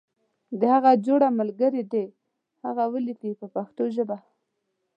[0.59, 2.05] د هغه جوړه ملګری دې
[2.65, 4.17] هغه ولیکي په پښتو ژبه.